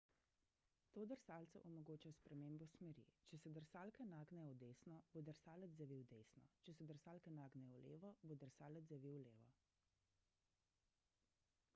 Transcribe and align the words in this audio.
to 0.93 1.01
drsalcu 1.09 1.59
omogoča 1.71 2.11
spremembo 2.19 2.67
smeri 2.75 3.03
če 3.31 3.39
se 3.43 3.51
drsalke 3.57 4.07
nagnejo 4.13 4.55
v 4.55 4.57
desno 4.63 4.97
bo 5.17 5.23
drsalec 5.29 5.77
zavil 5.83 6.01
desno 6.15 6.47
če 6.69 6.75
se 6.79 6.89
drsalke 6.93 7.35
nagnejo 7.37 7.77
v 7.83 7.87
levo 7.93 8.13
bo 8.31 8.39
drsalec 8.47 8.89
zavil 8.95 9.19
levo 9.29 9.53